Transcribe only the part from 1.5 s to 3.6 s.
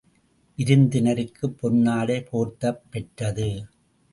பொன்னாடை போர்த்தப் பெற்றது.